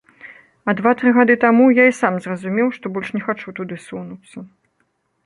[0.71, 4.37] А два-тры гады таму я і сам зразумеў, што больш не хачу туды сунуцца.